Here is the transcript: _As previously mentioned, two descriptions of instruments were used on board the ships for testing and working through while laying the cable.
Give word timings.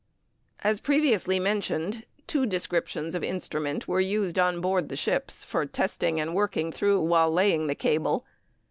_As 0.61 0.79
previously 0.79 1.39
mentioned, 1.39 2.07
two 2.25 2.47
descriptions 2.47 3.13
of 3.13 3.23
instruments 3.23 3.87
were 3.87 3.99
used 3.99 4.39
on 4.39 4.59
board 4.59 4.89
the 4.89 4.95
ships 4.95 5.43
for 5.43 5.63
testing 5.67 6.19
and 6.19 6.33
working 6.33 6.71
through 6.71 7.01
while 7.01 7.29
laying 7.31 7.67
the 7.67 7.75
cable. 7.75 8.25